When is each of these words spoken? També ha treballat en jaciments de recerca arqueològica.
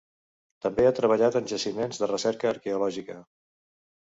També 0.65 0.87
ha 0.87 0.93
treballat 0.99 1.37
en 1.41 1.51
jaciments 1.51 2.01
de 2.05 2.09
recerca 2.13 2.51
arqueològica. 2.53 3.19